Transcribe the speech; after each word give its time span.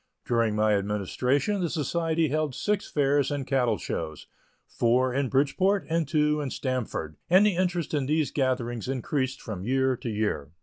During 0.25 0.55
my 0.55 0.73
administration, 0.73 1.61
the 1.61 1.69
society 1.69 2.29
held 2.29 2.55
six 2.55 2.89
fairs 2.89 3.29
and 3.29 3.45
cattle 3.45 3.77
shows, 3.77 4.25
four 4.65 5.13
in 5.13 5.29
Bridgeport 5.29 5.85
and 5.91 6.07
two 6.07 6.41
in 6.41 6.49
Stamford, 6.49 7.17
and 7.29 7.45
the 7.45 7.55
interest 7.55 7.93
in 7.93 8.07
these 8.07 8.31
gatherings 8.31 8.87
increased 8.87 9.43
from 9.43 9.63
year 9.63 9.95
to 9.97 10.09
year. 10.09 10.49